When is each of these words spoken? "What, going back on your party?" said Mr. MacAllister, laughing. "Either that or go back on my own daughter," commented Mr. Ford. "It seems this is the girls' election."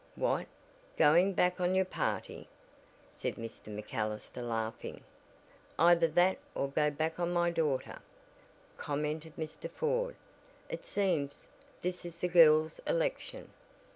"What, 0.15 0.47
going 0.97 1.33
back 1.33 1.61
on 1.61 1.75
your 1.75 1.85
party?" 1.85 2.49
said 3.11 3.35
Mr. 3.35 3.67
MacAllister, 3.67 4.41
laughing. 4.41 5.03
"Either 5.77 6.07
that 6.07 6.39
or 6.55 6.69
go 6.69 6.89
back 6.89 7.19
on 7.19 7.31
my 7.31 7.49
own 7.49 7.53
daughter," 7.53 7.99
commented 8.77 9.33
Mr. 9.37 9.69
Ford. 9.69 10.15
"It 10.69 10.83
seems 10.83 11.45
this 11.83 12.03
is 12.03 12.19
the 12.19 12.29
girls' 12.29 12.79
election." 12.87 13.53